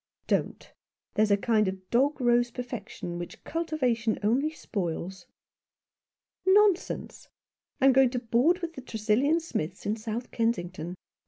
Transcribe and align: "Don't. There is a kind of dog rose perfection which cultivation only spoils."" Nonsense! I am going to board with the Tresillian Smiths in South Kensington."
"Don't. 0.35 0.73
There 1.13 1.21
is 1.21 1.29
a 1.29 1.37
kind 1.37 1.67
of 1.67 1.87
dog 1.91 2.19
rose 2.19 2.49
perfection 2.49 3.19
which 3.19 3.43
cultivation 3.43 4.17
only 4.23 4.49
spoils."" 4.49 5.27
Nonsense! 6.47 7.27
I 7.79 7.85
am 7.85 7.93
going 7.93 8.09
to 8.09 8.19
board 8.19 8.61
with 8.63 8.73
the 8.73 8.81
Tresillian 8.81 9.39
Smiths 9.39 9.85
in 9.85 9.95
South 9.95 10.31
Kensington." 10.31 10.95